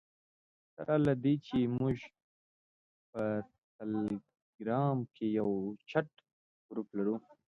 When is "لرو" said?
6.97-7.15